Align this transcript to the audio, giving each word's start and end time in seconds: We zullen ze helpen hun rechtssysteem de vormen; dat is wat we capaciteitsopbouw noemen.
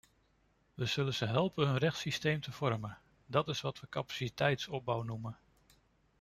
We 0.73 0.85
zullen 0.85 1.13
ze 1.13 1.25
helpen 1.25 1.67
hun 1.67 1.77
rechtssysteem 1.77 2.41
de 2.41 2.51
vormen; 2.51 2.97
dat 3.25 3.47
is 3.47 3.61
wat 3.61 3.79
we 3.79 3.89
capaciteitsopbouw 3.89 5.01
noemen. 5.01 5.37